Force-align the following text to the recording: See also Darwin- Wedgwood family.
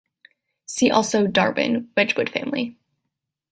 See 0.65 0.89
also 0.89 1.27
Darwin- 1.27 1.87
Wedgwood 1.95 2.31
family. 2.31 2.75